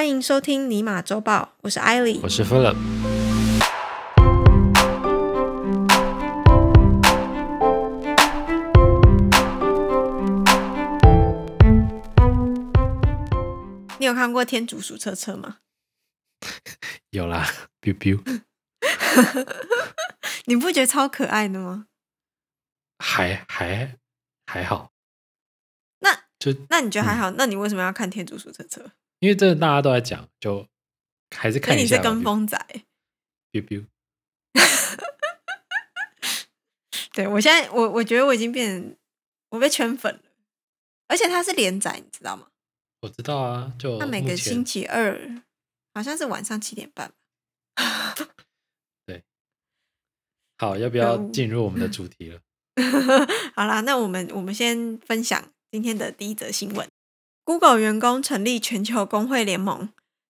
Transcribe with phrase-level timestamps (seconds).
[0.00, 2.26] 欢迎收听尼玛周报，我是艾莉我。
[2.26, 2.74] 是 Philip。
[13.98, 15.58] 你有看过天竺鼠车车吗？
[17.12, 17.46] 有啦
[17.82, 18.42] ，biu biu，
[20.48, 21.88] 你不觉得超可爱的吗？
[22.98, 23.98] 还还
[24.46, 24.92] 还好，
[25.98, 27.30] 那就那你觉得还好？
[27.32, 28.92] 那你为什么要看天竺鼠车车？
[29.20, 30.66] 因为这大家都在讲，就
[31.34, 31.98] 还是看你是。
[31.98, 32.58] 跟风仔。
[33.52, 33.86] biu biu，
[37.12, 38.96] 对我现在，我我觉得我已经变成
[39.50, 40.22] 我被圈粉了，
[41.08, 42.48] 而且它是连载，你知道吗？
[43.00, 45.42] 我知道啊，就它每个星期二
[45.92, 47.12] 好像是晚上七点半。
[49.04, 49.24] 对
[50.58, 52.40] 好，要不要进入我们的 主题了？
[53.56, 56.88] 好啦，那我们我们先分享今天的第一则新闻
[57.50, 59.88] ：Google 员工成立全球工会联盟，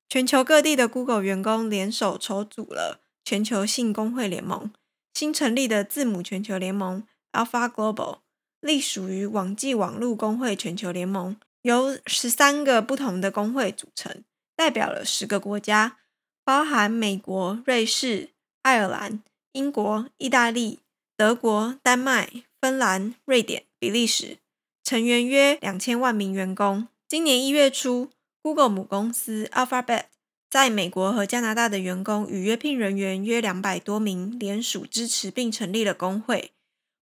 [0.09, 4.73] 全球各地的 Google 员工联手筹组了全球性工会联盟。
[5.13, 8.21] 新成立的字母全球联盟 Alpha Global
[8.63, 14.25] 隶属于网际网络工会全球联盟，由十三个不同的工会组成，
[14.57, 15.99] 代表了十个国家，
[16.43, 18.31] 包含美国、瑞士、
[18.63, 19.23] 爱尔兰、
[19.53, 20.79] 英国、意大利、
[21.19, 24.39] 德国、丹麦、芬兰、瑞典、比利时，
[24.83, 26.89] 成员约两千万名员工。
[27.11, 30.05] 今年一月初，Google 母公司 Alphabet
[30.49, 36.53] 在美国和加拿大的员工与约聘人员约两百多名联署支持，并成立了工会，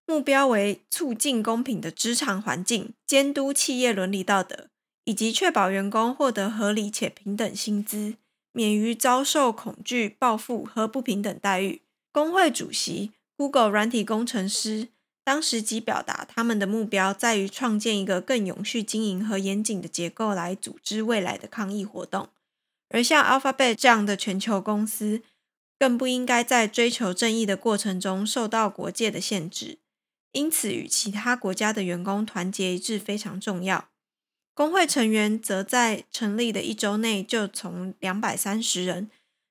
[0.07, 4.71] 目标为促进公平的职场环境、监督企业伦理道德，
[5.05, 8.15] 以及确保员工获得合理且平等薪资，
[8.53, 11.83] 免于遭受恐惧、报复和不平等待遇。
[12.11, 14.89] 工会主席 Google 软体工程师
[15.29, 22.31] 当时即表达，他们的目标在于创建一个更永续经营和严谨的结构来组织未来的抗议活动。
[22.89, 25.21] 而像 Alphabet 这样的全球公司，
[25.79, 29.77] 更不应该在追求正义的过程中受到国界的限制。
[30.33, 33.91] 因此，与其他国家的员工团结一致非常重要。
[34.55, 39.11] 工会成员则在成立的一周内就从两百三十人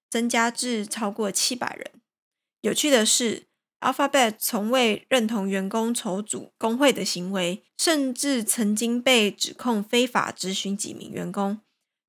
[0.10, 1.92] 增加至超过七百人。
[2.62, 3.44] 有趣的是
[3.82, 11.60] ，Alphabet 从未认同员工筹组工会的行为，甚至曾经被指控非法执询几名员工。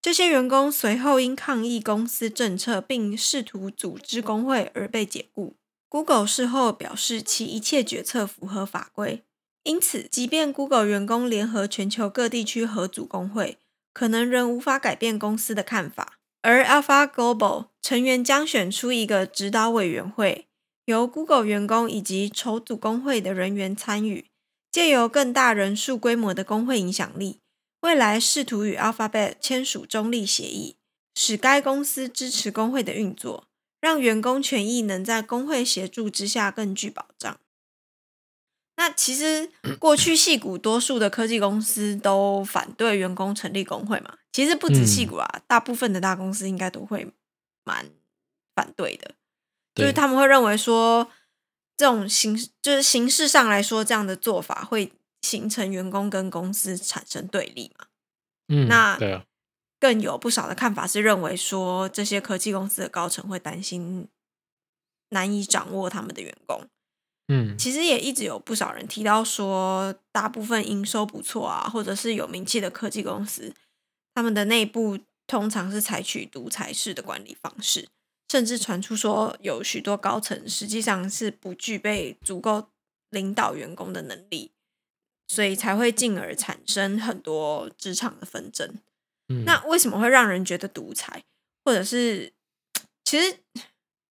[0.01, 5.57] 这些员工随后因抗议公司政策并试图组织工会而被解雇。
[5.89, 9.25] Google 事后表示，其一切决策符合法规。
[9.65, 13.59] 因此，即便 Google 员工联合全球各地区合组工会，
[13.93, 16.19] 可能仍无法改变公司的看法。
[16.43, 20.48] 而 Alpha Global 成员将选出一个指导委员会，
[20.89, 24.31] 由 Google 员工以及筹组工会的人员参与，
[24.73, 27.41] 借由更大人数规模的工会影响力，
[27.83, 30.79] 未来试图与 Alphabet 签署中立协议，
[31.15, 33.45] 使该公司支持工会的运作，
[33.83, 37.39] 让员工权益能在工会协助之下更具保障。
[38.79, 47.13] 那其实 过去戏股多数的科技公司都反对员工成立工会嘛，其实不止戏股啊，大部分的大公司应该都会
[47.65, 47.91] 蛮
[48.55, 49.17] 反对的，
[49.79, 51.09] 就是他们会认为说
[51.77, 57.87] 这种形就是形式上来说，这样的做法会形成员工跟公司产生对立嘛。
[58.49, 59.25] 嗯，那对啊，
[59.79, 64.09] 更有不少的看法是认为说，这些科技公司的高层会担心
[65.11, 66.67] 难以掌握他们的员工。
[67.29, 73.55] 嗯，其实也一直有不少人提到说，大部分营收不错啊，或者是有名气的科技公司，
[74.15, 77.87] 他们的内部通常是采取独裁式的管理方式，
[78.29, 82.69] 甚至传出说有许多高层实际上是不具备足够
[83.11, 84.53] 领导员工的能力，
[85.27, 88.79] 所以才会进而产生很多职场的纷争。
[89.29, 91.25] 嗯那为什么会让人觉得独裁，
[91.65, 92.33] 或者是
[93.05, 93.39] 其实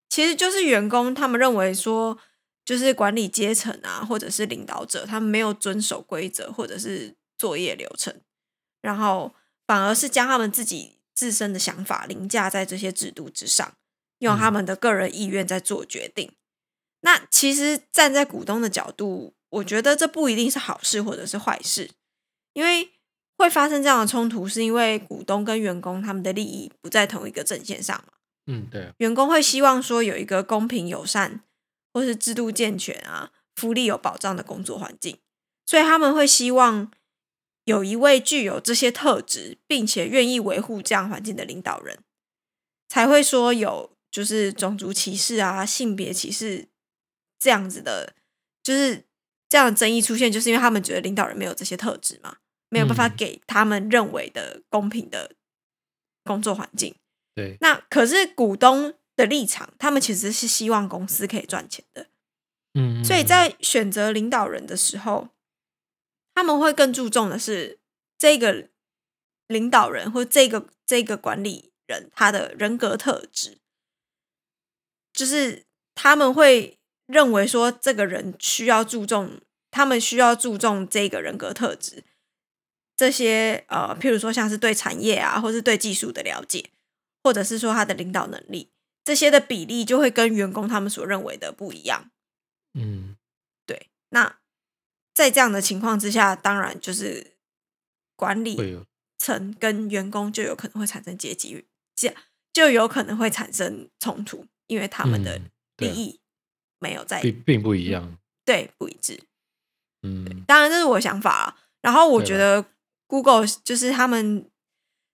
[0.10, 2.18] 其实就是员工他们认为说，
[2.66, 8.20] 就是管理阶层啊，或者是领导者，他们没有遵守规则或者是作业流程，
[8.82, 9.36] 然后
[9.66, 13.76] 反而是将他们自己自身的想法凌驾在这些制度之上，
[14.20, 16.32] 用他们的个人意愿在做决定。
[17.02, 21.92] 那其实站在股东的角度，我觉得这不一定是好事或者是坏事，
[22.54, 22.92] 因为
[23.38, 28.14] 会发生这样的冲突，是因为股东跟员工他们的利益不在同一个阵线上嘛。
[28.48, 31.42] 嗯，对啊，员工会希望说有一个公平友善
[31.94, 35.20] 或是制度健全啊、福利有保障的工作环境，
[35.66, 36.92] 所以他们会希望
[37.66, 42.00] 有一位具有这些特质，并且愿意维护这样环境的领导人，
[42.88, 46.68] 才会说有就是种族歧视啊、性别歧视
[47.40, 48.16] 这样子的，
[48.64, 49.04] 就是
[49.50, 52.38] 这样的争议出现，就是因为他们觉得领导人没有这些特质嘛，
[52.70, 55.36] 没有办法嗯给他们认为的公平的
[56.24, 56.96] 工作环境。
[57.36, 62.08] 对，那可是股东的立场，他们其实是希望公司可以赚钱的。
[62.74, 65.30] 嗯，所以在选择领导人的时候，
[66.34, 67.80] 他们会更注重的是
[68.18, 68.70] 这个
[69.48, 73.60] 领导人或这个这个管理人他的人格特质，
[75.18, 75.66] 就是
[75.96, 76.78] 他们会
[77.08, 82.06] 认为说这个人需要注重，他们需要注重这个人格特质，
[82.96, 86.70] 这些呃，譬如说像是对产业啊，或是对技术的了解。
[87.24, 88.70] 或者是说他的领导能力，
[89.04, 92.10] 这些的比例就会跟员工他们所认为的不一样。
[92.74, 93.18] 嗯，
[93.66, 93.90] 对。
[94.12, 94.38] 那
[95.14, 97.34] 在这样的情况之下，当然就是
[98.16, 98.56] 管理
[99.18, 101.66] 层跟员工就有可能会产生阶级，
[101.98, 102.16] 这
[102.54, 105.42] 就有可能会产生冲突，因为他们的
[105.78, 106.20] 利益
[106.80, 109.20] 没有在并并不一样，对，不一致。
[110.04, 111.58] 嗯，当然这是我想法啊。
[111.82, 112.66] 然后我觉得
[113.08, 114.50] Google 就是他们。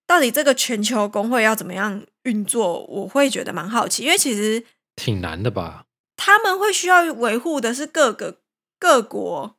[0.06, 2.84] 到底这个全球工会要怎么样运作？
[2.88, 4.66] 我会觉得蛮好奇，因为其实
[4.98, 5.86] 挺难的吧。
[6.18, 8.42] 他们会需要维护的是各个
[8.78, 9.56] 各国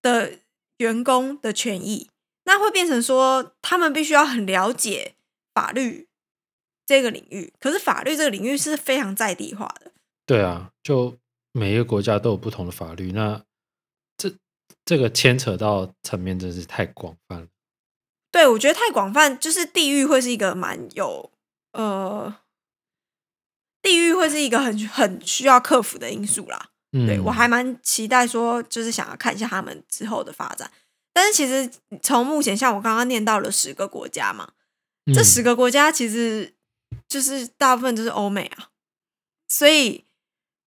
[0.00, 0.38] 的
[0.78, 2.08] 员工的权益，
[2.44, 5.16] 那会变成说他们必须要很了解
[5.52, 6.08] 法律
[6.86, 7.52] 这个领域。
[7.58, 9.92] 可是法律这个领域是非常在地化的。
[10.26, 11.18] 对啊，就
[11.52, 13.42] 每一个国家都有不同的法律，那
[14.16, 14.32] 这
[14.84, 17.46] 这个牵扯到层面真是太广泛了。
[18.30, 21.30] 对，我觉得太广泛，就是地域会是一个蛮有
[21.72, 22.34] 呃，
[23.82, 26.70] 地域会是一个很很需要克服的因素啦。
[26.92, 30.70] 对我还蛮期待说，就是想要看一下他们之后的发展。
[31.14, 31.70] 但是其实
[32.02, 34.52] 从目前，像我刚刚念到了十个国家嘛，
[35.14, 36.54] 这十个国家其实
[37.12, 38.70] 就是大部分都是欧美啊，
[39.48, 40.04] 所以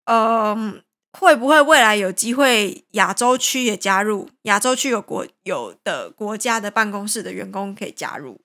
[0.05, 0.83] 嗯。
[1.19, 4.31] 会不会未来有机会亚洲区也加入？
[4.43, 8.41] 亚洲区有国有的国家的办公室的员工可以加入，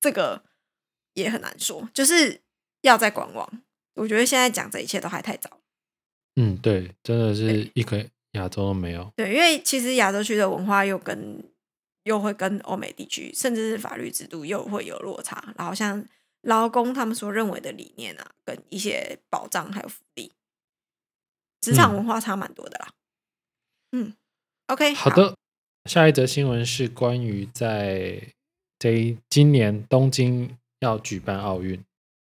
[0.00, 0.44] 这个
[1.14, 2.42] 也很难说，就是
[2.82, 3.60] 要在观望。
[3.94, 5.58] 我觉得现在讲这一切都还太早。
[6.36, 9.12] 嗯，对，真的是一个亚洲都没有。
[9.16, 11.42] 对，因为其实亚洲区的文化又跟
[12.04, 15.52] 又会跟欧美地区，甚至是法律制度又会有落差。
[15.58, 16.06] 然后像
[16.46, 20.30] 劳工他们所认为的理念啊，跟一些保障还有福利。
[21.60, 22.92] 职场文化差蛮多的啦。
[23.90, 24.14] 嗯
[24.68, 25.34] ，OK，好的。
[25.90, 28.32] 下一则新闻是关于在
[28.78, 31.82] 这今年东京要举办奥运，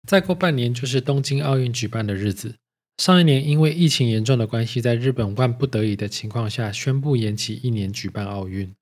[0.06, 2.54] 再过半年就是东京奥运举办的日子。
[2.98, 8.72] 上一年因为疫情严重的关系，在日本万不得已的情况下宣布延期一年举办奥运，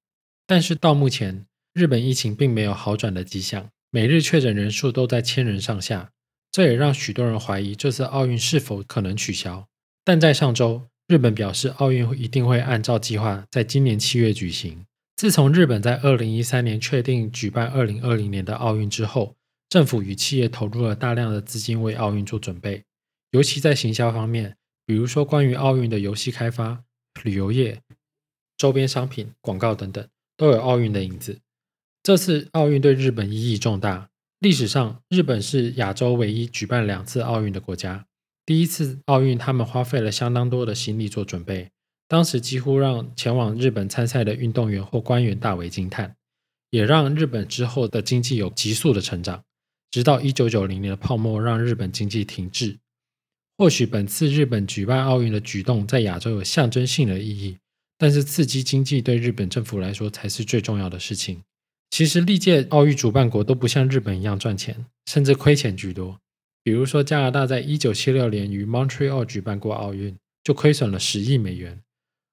[0.46, 6.12] 但是到目前日本疫情并没有好转的迹象，每日确诊人数都在千人上下，
[6.50, 9.68] 这也让许多人怀疑这次奥运是否可能取消。
[10.02, 14.86] 但在上周，日本表示奥运一定会按照计划在今年七月举行。
[15.14, 19.36] 自从日本在二零一三年确定举办二零二零年的奥运之后，
[19.68, 22.82] 政府与企业投入了大量的资金为奥运做准备，
[23.32, 24.56] 尤其在行销方面，
[24.86, 26.82] 比如说关于奥运的游戏开发、
[27.24, 27.78] 旅游业、
[28.56, 31.38] 周边商品、广告等等，都有奥运的影子。
[32.02, 34.10] 这次奥运对日本意义重大，
[34.40, 38.06] 历史上日本是亚洲唯一举办两次奥运的国家。
[38.44, 41.70] 第一次奥运，他们花费了相当多的心力做准备，
[42.08, 46.16] 当时几乎让前往日本参赛的运动员或官员大为惊叹，
[46.70, 49.44] 也让日本之后的经济有急速的成长。
[49.92, 52.78] 直到一九九零年的泡沫让日本经济停滞。
[53.56, 57.58] 或许本次日本举办奥运的举动在亚洲有象征性的意义，
[57.96, 61.44] 但是刺激经济对日本政府来说才是最重要的事情。
[61.92, 66.18] 其实历届奥运主办国都不像日本一样赚钱，甚至亏钱居多。
[66.62, 71.80] 比如说，加拿大在一九七六年于 Montreal 举办过奥运，就亏损了十亿美元；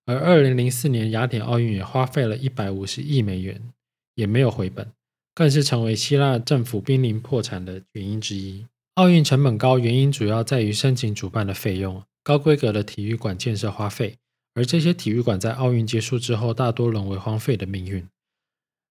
[0.06, 3.62] 而二零零四年雅典奥运也花费了一百五十亿美元，
[4.16, 4.88] 也没有回本，
[5.36, 8.66] 更是成为希腊政府濒临破产的原因之一。
[8.94, 14.16] 奥运成本高，原因主要在于申请主办的费用、高规格的体育馆建设花费，
[14.54, 18.08] 而这些体育馆在奥运结束之后，大多沦为荒废的命运。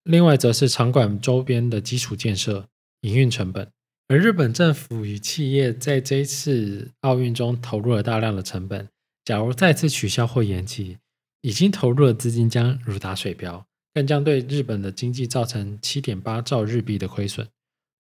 [0.08, 2.66] 另外，则是场馆周边的基础建设、
[3.02, 3.70] 营运成本。
[4.06, 8.88] 而日本政府与企业在这一次奥运中投入了大量的成本，
[9.26, 10.96] 假如再次取消或延期，
[11.42, 17.46] 已经投入的资金将如打水漂，更将对日本的经济造成七点八兆日币的亏损。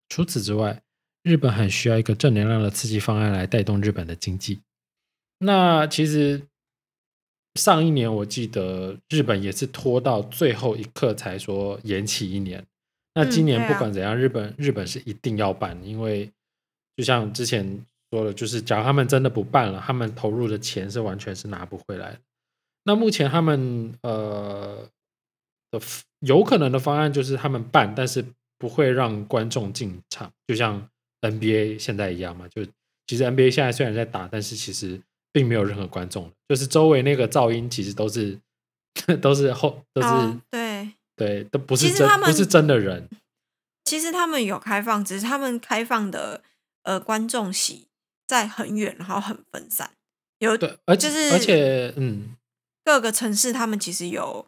[0.08, 0.80] 除此之外，
[1.22, 4.60] 日本很需要一个正能量的刺激方案来带动日本的经济。
[5.40, 6.47] 那其实
[7.54, 12.64] 上一年我记得日本也是拖到最后一刻才说延期一年。
[13.14, 16.30] 那今年不管怎样，日本日本是一定要办，因为
[16.96, 22.18] 就像之前说了，就是假如他们真的不办了，他们投入的钱是完全是拿不回来的。
[22.84, 24.88] 那目前他们呃
[25.70, 25.80] 的
[26.20, 28.24] 有可能的方案就是他们办，但是
[28.56, 30.88] 不会让观众进场，就像
[31.22, 32.46] NBA 现在一样嘛。
[32.48, 32.64] 就
[33.08, 35.00] 其实 NBA 现在虽然在打，但是其实
[35.38, 38.36] 并没有任何观众，就是周围那个噪音其实都是
[39.22, 43.08] 都是后都是、哦对，对，都不是真其实他们不是真的人。
[43.84, 46.42] 其实他们有开放，只是他们开放的
[46.82, 47.86] 呃观众席
[48.26, 49.92] 在很远，然后很分散。
[50.40, 52.36] 有对，而且、就是而且嗯，
[52.84, 54.44] 各个城市，他们其实有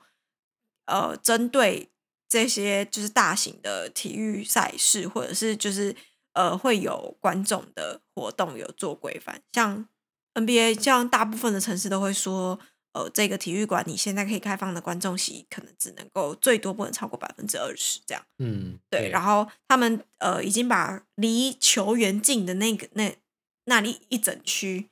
[0.87, 1.89] 呃针对
[2.29, 5.95] 这些就是大型的体育赛事，或者是就是
[6.33, 9.41] 呃会有观众的活动有做规范。
[9.53, 9.87] 像
[10.35, 12.59] NBA，像大部分的城市都会说，
[12.93, 18.25] 呃，这个体育馆你现在可以开放的观众席可能只能够最多不能超过百分之二十这样。
[18.39, 23.17] 嗯，对，然后他们呃已经把离球员近的那个那
[23.65, 24.89] 那里一整区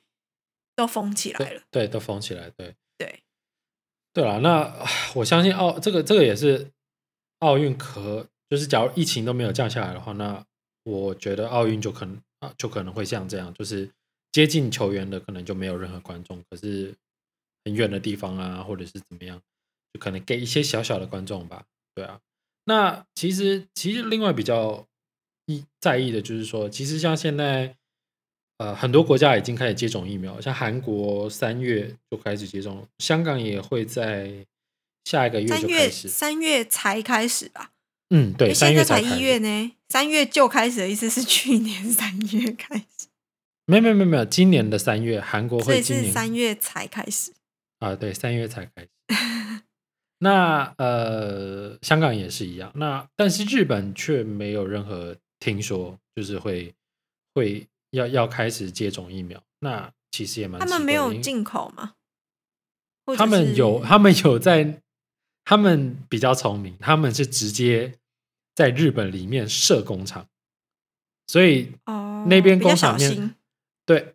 [0.75, 1.61] 都封起来了。
[1.71, 3.23] 对对都封起来，对对，
[4.13, 4.73] 对了，那
[5.15, 6.71] 我相信奥这个这个也是
[7.39, 10.45] 奥运可就是假如疫情都没有降下来的话，那
[10.83, 13.89] 我觉得奥运就可能啊就可能会像这样，就是
[14.31, 16.95] 接近球员的可能就没有任何观众，可是
[17.65, 19.41] 很远的地方啊，或者是怎么样，
[19.93, 21.65] 就可能给一些小小的观众吧。
[21.95, 22.19] 对啊，
[22.65, 24.87] 那其实其实另外比较
[25.45, 27.75] 一在意的就是说，其实像现在。
[28.61, 34.45] 呃，很多国家已经开始接种疫苗，像韩国三月就开始接种，香港也会在
[35.05, 36.07] 下一个月三月就开始。
[36.09, 37.71] 三月才开始吧？
[38.09, 43.07] 嗯，对，三月才才一月呢，三月就开始的意思是去年三月开始，
[43.69, 47.31] 没有没有没有没有，今年的三月，韩国会今年三月才开始。
[47.77, 48.89] 啊，对，三月才开始。
[50.17, 52.71] 那呃，香港也是一样。
[52.73, 56.73] 那但是日本却没有任何听说，就是会
[57.35, 59.39] 会要要开始接种疫苗。
[59.59, 61.93] 那其实也蛮他们没有进口吗？
[63.15, 64.81] 他们有，他们有在，
[65.45, 67.93] 他们比较聪明，他们是直接
[68.55, 70.27] 在日本里面设工厂，
[71.27, 73.35] 所以哦那边工厂面
[73.89, 74.13] 对，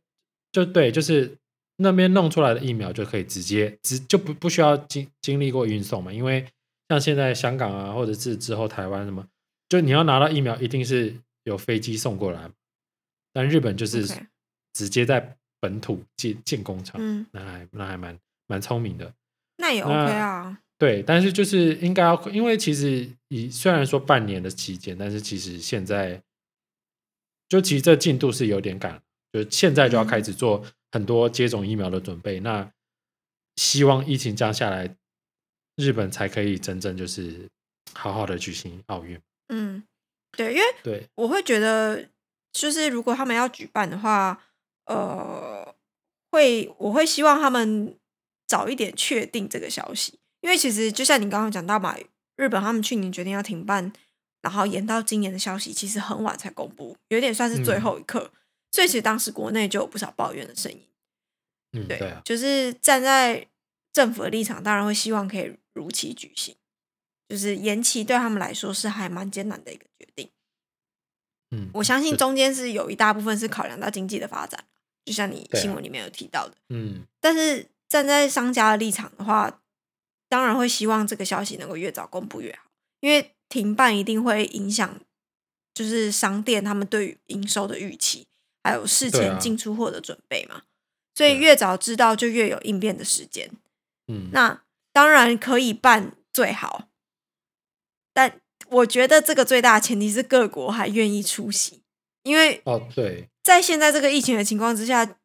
[0.53, 1.37] 就对，就是
[1.79, 6.47] 那边弄出来的疫苗就可以直接直就不不需要经经历过运送嘛，因为
[6.89, 9.27] 像现在香港啊，或者是之后台湾什么，
[9.69, 12.49] 就你要拿到疫苗，一定是有飞机送过来，
[13.33, 14.07] 但日本就是
[14.75, 18.17] 直接在本土建建工厂，嗯，那还那还蛮
[18.47, 19.13] 蛮聪明的。
[19.57, 20.61] 那也 OK 啊。
[20.79, 26.23] 对，但是就是应该要，因为其实以虽然说半年的期间，但是其实现在
[27.49, 29.01] 就其实这进度是有点赶，
[29.35, 32.39] 就现在就要开始做很多接种疫苗的准备。
[32.39, 32.71] 那
[33.57, 34.97] 希望疫情降下来，
[35.75, 37.49] 日本才可以真正就是
[37.93, 39.21] 好好的举行奥运。
[39.49, 39.83] 嗯，
[40.37, 42.09] 对，因为对，我会觉得，
[42.53, 44.41] 就是如果他们要举办的话，
[44.87, 45.75] 呃，
[46.31, 47.99] 会我会希望他们
[48.47, 51.97] 早一点确定这个消息，因为其实就像你刚刚讲到嘛，
[52.37, 53.93] 日本他们去年决定要停办，
[54.43, 58.31] 然后延到今年的消息，其实很晚才公布，有点算是最嗯后一刻，
[58.75, 60.81] 所以其实当时国内就有不少抱怨的声音。
[61.75, 63.47] 嗯，对，对啊，就是站在
[63.93, 66.57] 政府的立场，当然会希望可以如期举行。
[67.29, 70.29] 就是延期对他们来说是还蛮艰难的一个决定。
[71.53, 74.65] 嗯，我相信中间是有一大部分是考量到经济的发展，
[75.05, 76.57] 就像你新闻里面有提到的。
[76.71, 79.63] 嗯，但是站在商家的立场的话，
[80.29, 82.65] 当然会希望这个消息能够越早公布越好，
[82.99, 85.01] 因为停办一定会影响，
[85.73, 88.27] 就是商店他们对于营收的预期，
[88.65, 90.63] 还有事前进出货的准备嘛。
[91.15, 93.49] 所以越早知道，就越有应变的时间。
[94.09, 96.89] 嗯，那当然可以办最好，
[98.13, 101.83] 但我觉得这个最大的前提是各国还愿意出席，
[102.25, 105.17] 因为哦，对，在现在这个疫情的情况之下，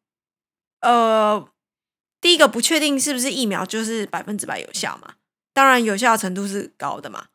[0.80, 1.48] 呃，
[2.20, 5.16] 第一个不确定是不是疫苗就是百分之百有效嘛，
[5.52, 7.26] 当然有效程度是高的嘛，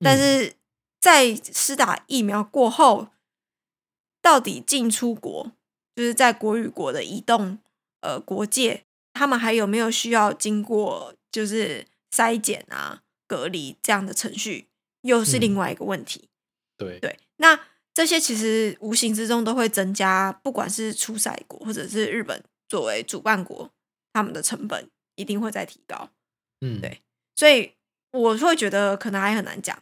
[0.00, 0.56] 但嗯是
[0.98, 3.08] 在施打疫苗过后，
[4.22, 5.52] 到底进出国，
[5.94, 7.58] 就是在国与国的移动，
[8.00, 14.68] 呃，国界，他们还有没有需要经过就是筛检啊、隔离这样的程序，
[15.02, 16.28] 又是另嗯外一个问题。
[16.78, 17.58] 对，对，那
[17.92, 23.70] 这些其实无形之中都会增加，不管是出赛国或者是日本作为主办国，
[24.12, 26.08] 他们的成本一定会在提高。
[26.60, 27.02] 嗯，对
[27.34, 27.72] 所以
[28.12, 29.76] 我会觉得可能还很难讲。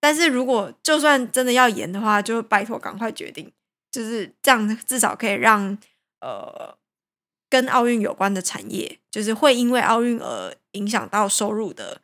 [0.00, 3.50] 但是如果就算真的要延的话，就拜托赶快决定，
[3.94, 5.78] 就是这样，至少可以让
[6.20, 6.76] 呃
[7.48, 12.00] 跟奥运有关的产业，就是会因为奥运而影响到收入的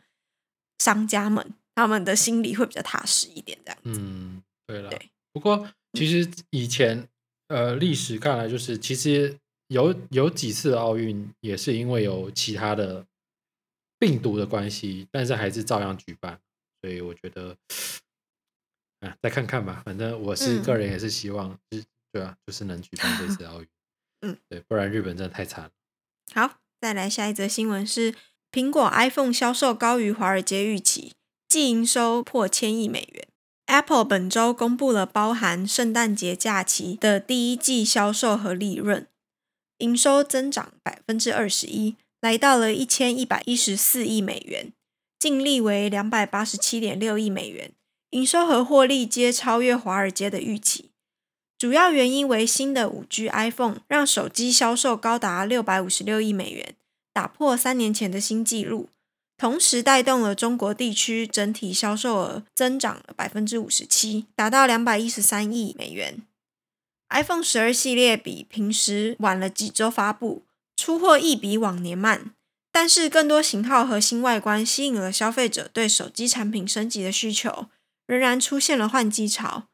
[0.79, 4.01] 商家们，他们的心里会比较踏实一点，这样子。
[4.01, 5.11] 嗯，对了对。
[5.33, 7.09] 不过其实以前
[7.49, 13.05] 呃历史看来，就是其实有有几次的奥运也是因为有其他的
[13.99, 16.41] 病毒的关系，但是还是照样举办。
[16.81, 17.57] 所以我觉得，
[19.01, 19.83] 啊，再看看吧。
[19.85, 23.69] 反正我是嗯个人也是希望，就是对啊，就是能举办这次奥运。
[24.23, 25.71] 嗯，对，不然日本真的太惨了。
[26.35, 28.15] 好，再来下一则新闻是
[28.53, 31.13] 苹果 iPhone 销售高于华尔街预期，
[31.49, 33.27] 季营收破千亿美元。
[33.67, 39.07] Apple 本周公布了包含圣诞节假期的第一季销售和利润，
[39.79, 44.73] 营收增长百分之二十一，来到了一千一百一十四亿美元，
[45.21, 47.73] 净利为两百八十七点六亿美元，
[48.11, 50.91] 营收和获利皆超越华尔街的预期。
[51.57, 56.75] 主要原因为新的五 G iPhone 让手机销售高达六百五十六亿美元，
[57.13, 58.89] 打破三年前的新纪录，
[59.37, 66.23] 同时带动了中国地区整体销售额增长了百分之五十七，达到两百一十三亿美元。
[67.11, 70.45] iPhone 十二系列比平时晚了几周发布，
[70.77, 72.33] 出货亦比往年慢，
[72.73, 77.67] 但是更多型号和新外观吸引了消费者对手机产品升级的需求，
[78.11, 79.69] 仍然出现了换机潮。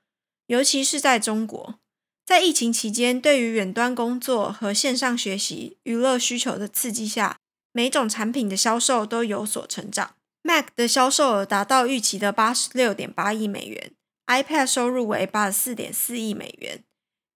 [0.49, 1.79] 尤其是在中国，
[2.27, 7.39] 在疫情期间，对于远端工作和线上学习、娱乐需求的刺激下，
[7.73, 10.17] 每种产品的销售都有所成长。
[10.43, 13.93] Mac 的销售额达到预期的八十六点八亿美元
[14.27, 16.85] ，iPad 收入为八十四点四亿美元，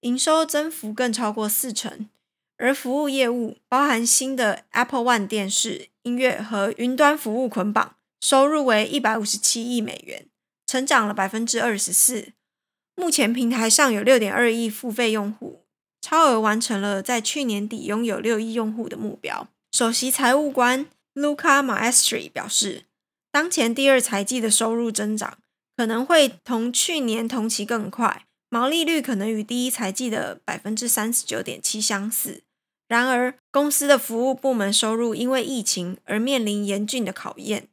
[0.01, 2.07] 营收增幅更超过四成。
[2.57, 10.27] 而服务业务包含新的 Apple One 电视、音乐和云端服务捆绑，收入为一百五十七亿美元，
[10.71, 12.31] 成长了百分之二十四。
[12.95, 15.65] 目前平台上有六点二亿付费用户，
[16.01, 19.49] 超额完成了在去年底拥有六亿用户的目标。
[19.73, 22.85] 首席财务官 Luca Maestri 表示，
[23.33, 25.39] 当前第二财季的收入增长
[25.75, 32.43] 可能会同去年同期更快，毛利率可能与第一财季的百分之三十九点七相似。
[32.87, 37.67] 然而，公司的服务部门收入因为疫情而面临严峻的考验，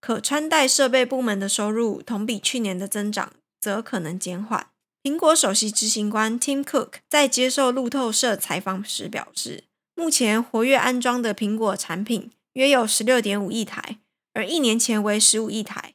[0.00, 4.68] 可穿戴设备部门的收入同比去年的增长则可能减缓。
[5.02, 9.64] 苹果首席执行官 Tim Cook 在接受路透社采访时表示，
[9.94, 13.98] 目前活跃安装的苹果产品约有十六点五亿台，
[14.34, 15.94] 而一年前为十五亿台。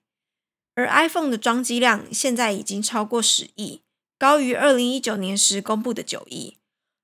[0.76, 3.82] 而 iPhone 的装机量现在已经超过十亿，
[4.20, 6.58] 高于二零一九年时公布的九亿。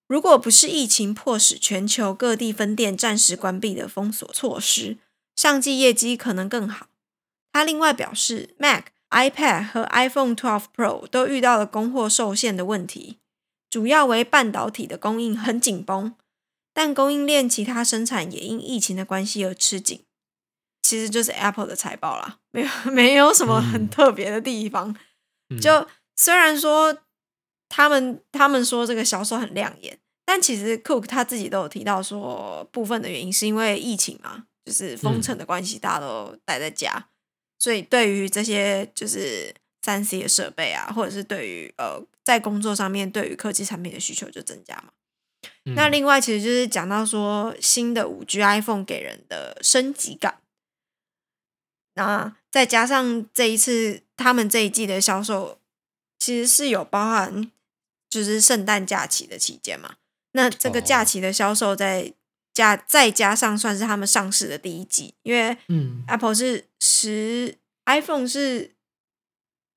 [0.08, 4.98] 如果不是疫情迫使全球各地分店暂时关闭的封锁措施，
[5.36, 6.88] 上季业绩可能更好。
[7.52, 13.20] 他另外表示，Mac、iPad 和 iPhone 12 Pro 都遇到了供货受限的问题，
[13.70, 16.16] 主要为半导体的供应很紧绷，
[16.74, 20.04] 但供应链其他生产也因疫情的关系而吃紧。
[20.82, 24.96] 其实就是 Apple 的财报啦，没有 没有什么很嗯特别的地方。
[25.50, 26.98] 嗯就虽然说
[27.70, 37.08] 他们他们说这个销售很亮眼，但其实 Cook 他自己都有提到说，部分的原因是因为疫情嘛，就是封城的关系，大家都待在家，
[37.62, 44.86] 所以对于这些就是三 C 的设备啊，或者是对于呃在工作上面对于科技产品的需求就增加嘛。
[45.76, 50.40] 那嗯另外其实就是讲到说新的五 G iPhone 给人的升级感，
[51.94, 55.60] 那再加上这一次他们这一季的销售，
[56.18, 57.52] 其实是有包含
[58.10, 59.98] 就是圣诞假期的期间嘛。
[60.32, 62.12] 那这个假哦期的销售再
[62.54, 66.04] 加再加上算是他们上市的第一季，因为嗯。
[66.08, 68.76] Apple 是十 iPhone 是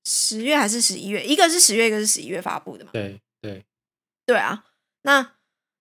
[0.05, 1.25] 十月还是十一月？
[1.25, 2.91] 一个是十月，一个是十一月发布的嘛。
[2.93, 3.65] 对对，
[4.27, 4.65] 对啊，
[5.03, 5.35] 那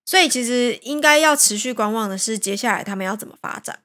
[0.06, 3.82] 所以其实应该要持续观望的是接下来他们要怎么发展，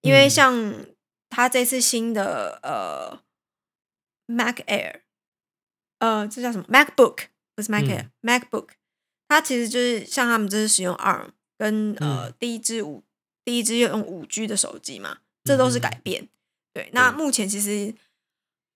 [0.00, 0.30] 因为嗯。
[0.30, 0.86] 像
[1.34, 3.22] 他这次新的呃
[4.26, 5.00] Mac Air，
[5.98, 8.68] 呃，这叫什么？MacBook 不是 Mac Air、MacBook，
[9.28, 11.30] 它其实就是像他们这是使用 ARM
[11.62, 13.04] 跟呃、嗯第一支五
[13.44, 16.28] 第一支用五 G 的手机嘛，这都是改变。
[16.72, 17.94] 对，那目前其实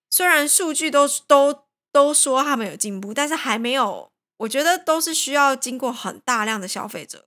[0.09, 7.27] 虽然数据都都都说他们有进步，但是还没有，我觉得都是需要经过很大量的消费者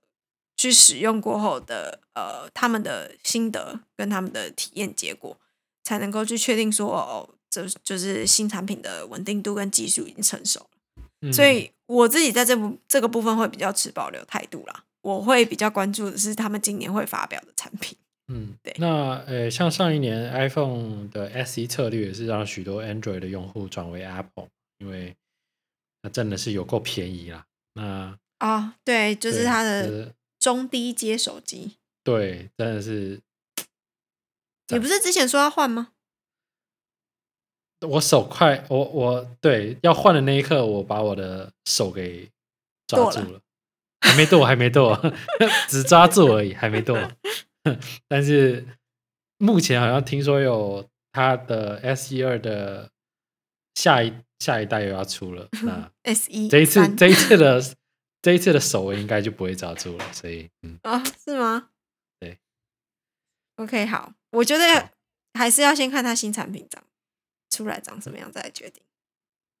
[0.56, 5.36] 去使用过后的呃他们的心得跟他们的体验结果，
[5.84, 10.66] 才能够去确定说哦，这就是新产品的稳定度跟技术已经成熟了。
[11.20, 14.84] 嗯所以我自己在这部这个部分会比较持保留态度啦。
[15.02, 17.96] 我会比较关注的是他们今年会发表的产品。
[18.32, 24.46] 嗯，对那呃，像上一年 iPhone 的 SE 策略也是让许多 Android 的用户转为 Apple，
[24.78, 25.16] 因为
[26.02, 27.44] 那真的是有够便宜啦。
[27.74, 33.20] 那啊、对，就是它的中低阶手机，对，真的是
[34.72, 35.92] 你不是之前说要换吗？
[37.80, 42.30] 我手快，我我对要换的那一刻，我把我的手给
[42.86, 43.40] 抓住了，
[44.00, 44.98] 还没剁，还没剁，
[45.68, 46.96] 只抓住而已，还没剁。
[48.08, 48.66] 但是
[49.38, 52.90] 目前好像听说有它的 S 一二的
[53.74, 57.62] 下一下一代又要出了，那 S 一这一次这一次的
[58.22, 61.70] 这一次的首位应该就不会抓住了，所以嗯，啊、是吗？
[62.18, 62.38] 对。
[63.56, 64.90] OK，好，我觉得
[65.34, 66.82] 还是要先看它新产品长
[67.50, 68.82] 出来长什么样再来决定。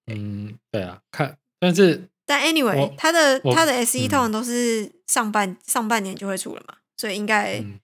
[0.06, 7.80] 嗯，对啊，看，但是但 anyway，我它的我它的 S 一嗯通常都是上半、上半年就会出了嘛，所以应该嗯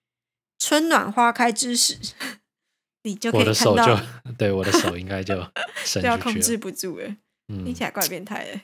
[0.60, 1.98] 春暖花开之时，
[3.02, 5.34] 你就可我以看到，的手就对我的手应该就
[5.84, 7.08] 伸就 要控制不住了，
[7.48, 8.60] 嗯听，起来怪变态的。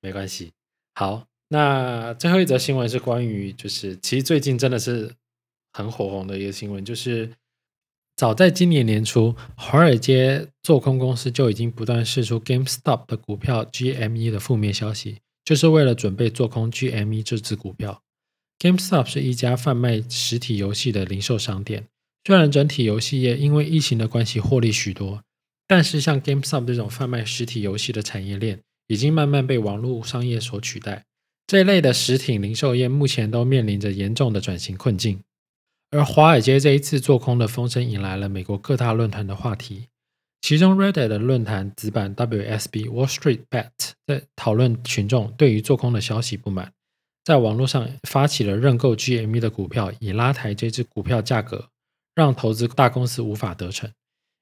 [0.00, 0.52] 没关系。
[0.96, 5.14] 好，那最后一则新闻是关于，就是其实最近真的是
[5.72, 7.30] 很火红的一个新闻，就是
[8.16, 18.00] 早在今年年初，华尔街做空公司就已经不断释出 GameStop 的股票 GME 的负面消息，就是为了准备做空 GME 这只股票。
[18.58, 21.88] GameStop 是一家贩卖实体游戏的零售商店，
[22.24, 25.22] 虽然整体游戏业因为疫情的关系获利许多，
[25.68, 31.04] 但是像 GameStop 这种贩卖实体游戏的产业链，已经慢慢被网络商业所取代。
[31.46, 35.20] 这一类的实体零售业目前都面临着严重的转型困境。
[35.96, 39.86] 而华尔街这一次做空的风声引来了美国各大论坛的话题，
[40.42, 43.70] 其中 Reddit 的论坛子版 WSB Wall Street Bet
[44.06, 46.70] 在讨论群众对于做空的消息不满，
[47.24, 51.70] 在网络上发起了认购 GME 的股票，以拉抬这只股票价格，
[52.14, 53.90] 让投资大公司无法得逞。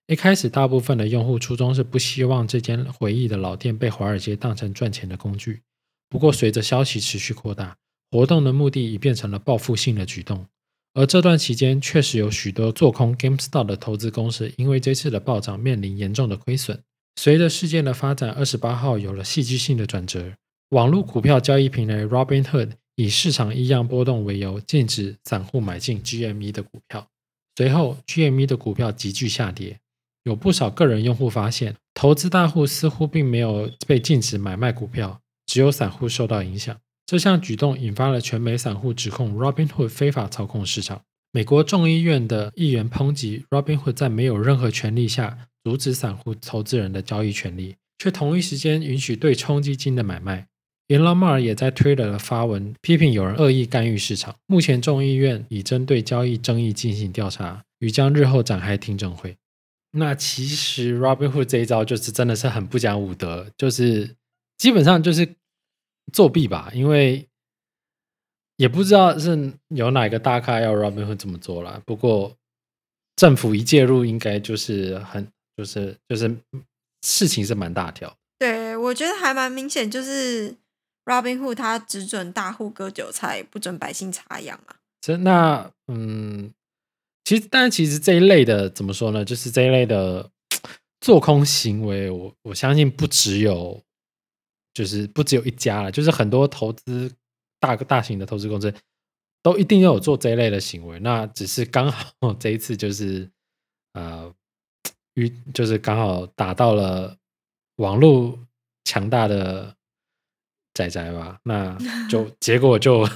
[0.08, 5.62] 一开始，大部分的用户初衷是不希望这间回忆的老店被华尔街当成赚钱的工具。
[6.08, 7.76] 不过，随着消息持续扩大，
[8.10, 10.46] 活动的目的已变成了报复性的举动。
[10.94, 16.80] 而这段期间，确实有许多做空 GameStop 的投资公司因为这次的暴涨面临严重的亏损。
[17.16, 20.32] 随着事件的发展，二十八号有了戏剧性的转折。
[20.70, 27.08] 网络股票交易平台 Robinhood 以市场异样波动为由，禁止散户买进 GME 的股票。
[27.56, 29.78] 随后，GME 的股票急剧下跌。
[30.22, 36.76] 有不少个人用户发现，投资大户似乎并没有被禁止买卖股票，只有散户受到影响。
[37.06, 41.02] 这项举动引发了全美散户指控 Robinhood 非法操控市场。
[41.32, 50.46] 美国众议院的议员抨击 Robinhood 在没有任何权利下阻止散户投资人的交易权利，却同一时间允许对冲基金的买卖。
[50.88, 54.36] Elon Musk 也在 Twitter 的发文批评有人恶意干预市场。
[54.46, 59.36] 目前众议院已针对交易争议进行调查，与将日后展开听证会。
[59.92, 64.14] 那其实 Robinhood 这一招就是真的是很不讲武德，就是
[64.58, 65.26] 基本上就是
[66.12, 67.26] 作弊吧，因为
[68.56, 71.82] 也不知道是有哪个大咖要 Robinhood 这么做了。
[71.84, 72.36] 不过
[73.16, 76.36] 政府一介入，应该就是很就是就是
[77.02, 78.16] 事情是蛮大条。
[78.38, 80.54] 对，我觉得还蛮明显，就是
[81.04, 84.76] Robinhood 他只准大户割韭菜，不准百姓插秧啊。
[85.00, 86.52] 这那嗯，
[87.24, 89.24] 其实但其实这一类的怎么说呢？
[89.24, 90.30] 就是这一类的
[91.00, 93.82] 做空行为，我我相信不只有，
[94.74, 97.10] 就是不只有一家了，就是很多投资
[97.60, 98.74] 大大型的投资公司
[99.40, 100.98] 都一定要有做这一类的行为。
[100.98, 103.30] 那只是刚好 这一次就是
[103.92, 104.34] 呃，
[105.14, 107.16] 遇就是刚好打到了
[107.76, 108.38] 网络
[108.84, 109.76] 强大的
[110.74, 111.78] 仔仔吧，那
[112.10, 113.08] 就 结果就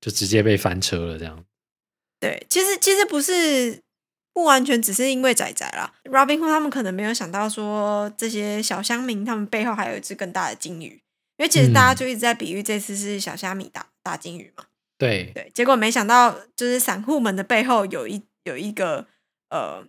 [0.00, 1.44] 就直接被翻车了，这样。
[2.20, 3.80] 对，其实其实不是
[4.38, 11.02] 不完全只是因为仔仔啦，Robinhood 他们可能没有想到说这些小乡民他们背后还有一只更大的金鱼，
[11.38, 19.08] 因为其实大家嗯就一直在比喻这次是小虾米打大金鱼嘛，对，对，结果没想到就是散户们的背后有一有一个
[19.50, 19.84] 呃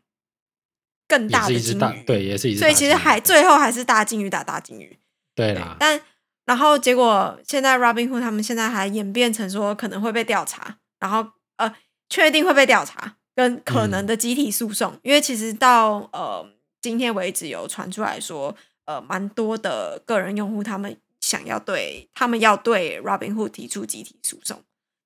[1.08, 2.60] 更大的金鱼，对，也是一只。
[2.60, 4.98] 所以其实还最后还是大金鱼打大金鱼，
[5.36, 6.02] 对对啦，但
[6.46, 11.76] 然后结果现在 Robinhood 他们现在还演变成说可能会被调查，然后呃
[12.10, 16.46] 确定会被调查，跟可能的集体诉讼，因为其实到呃
[16.82, 24.62] 今天为止有传出来说，呃蛮多的个人用户他们想要对他们要对 Robinhood 提出集体诉讼。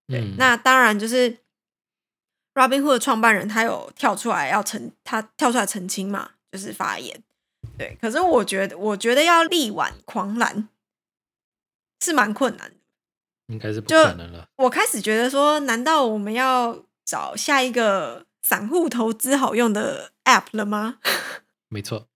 [0.08, 1.38] 对，嗯那当然就是
[2.56, 7.22] Robinhood 的创办人他有跳出来要澄，他跳出来澄清嘛，就是发言。
[7.78, 10.68] 对，可是我觉得，我觉得要力挽狂澜
[12.04, 12.78] 是蛮困难的。
[13.54, 14.48] 应该是不就可能了。
[14.56, 21.00] 我开始觉得说，难道我们要找下一个散户投资好用的 App 了吗
[21.70, 22.08] 没错，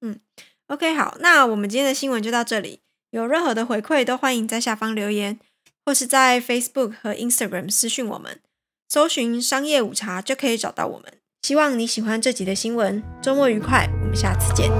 [0.00, 0.20] 嗯
[0.66, 2.80] ？OK，好，那我们今天的新闻就到这里。
[3.10, 5.40] 有任何的回馈都欢迎在下方留言，
[5.86, 8.40] 或是在 Facebook 和 Instagram 私讯我们，
[8.88, 11.14] 搜寻“商业午茶”就可以找到我们。
[11.40, 14.70] 希望你喜欢这集的新闻，周末愉快，我们下次见。